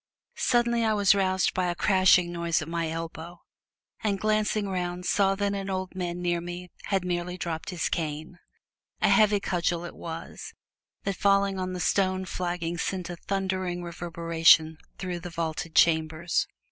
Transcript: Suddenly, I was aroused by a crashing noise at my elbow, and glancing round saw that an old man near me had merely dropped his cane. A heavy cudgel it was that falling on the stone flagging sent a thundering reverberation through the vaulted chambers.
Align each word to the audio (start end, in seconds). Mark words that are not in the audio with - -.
Suddenly, 0.39 0.83
I 0.83 0.93
was 0.93 1.13
aroused 1.13 1.53
by 1.53 1.67
a 1.67 1.75
crashing 1.75 2.31
noise 2.31 2.59
at 2.59 2.67
my 2.67 2.89
elbow, 2.89 3.43
and 4.03 4.19
glancing 4.19 4.67
round 4.67 5.05
saw 5.05 5.35
that 5.35 5.53
an 5.53 5.69
old 5.69 5.93
man 5.93 6.23
near 6.23 6.41
me 6.41 6.71
had 6.85 7.05
merely 7.05 7.37
dropped 7.37 7.69
his 7.69 7.87
cane. 7.87 8.39
A 9.03 9.09
heavy 9.09 9.39
cudgel 9.39 9.85
it 9.85 9.93
was 9.95 10.55
that 11.03 11.17
falling 11.17 11.59
on 11.59 11.73
the 11.73 11.79
stone 11.79 12.25
flagging 12.25 12.79
sent 12.79 13.11
a 13.11 13.15
thundering 13.15 13.83
reverberation 13.83 14.79
through 14.97 15.19
the 15.19 15.29
vaulted 15.29 15.75
chambers. 15.75 16.47